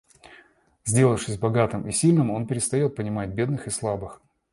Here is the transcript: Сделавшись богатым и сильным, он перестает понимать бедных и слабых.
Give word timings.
Сделавшись 0.83 1.37
богатым 1.37 1.87
и 1.87 1.91
сильным, 1.91 2.31
он 2.31 2.47
перестает 2.47 2.95
понимать 2.95 3.29
бедных 3.35 3.67
и 3.67 3.69
слабых. 3.69 4.19